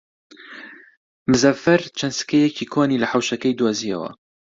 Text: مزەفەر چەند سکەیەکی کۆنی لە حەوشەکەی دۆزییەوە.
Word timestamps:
مزەفەر 1.31 1.81
چەند 1.97 2.13
سکەیەکی 2.19 2.69
کۆنی 2.73 3.01
لە 3.01 3.07
حەوشەکەی 3.11 3.57
دۆزییەوە. 3.59 4.09